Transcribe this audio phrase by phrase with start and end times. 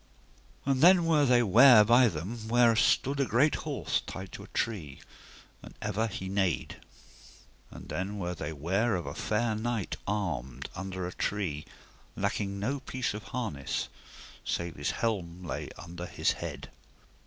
[0.65, 4.47] And then were they ware by them where stood a great horse tied to a
[4.47, 4.99] tree,
[5.61, 6.77] and ever he neighed.
[7.69, 11.65] And then were they ware of a fair knight armed, under a tree,
[12.15, 13.89] lacking no piece of harness,
[14.43, 16.71] save his helm lay under his head.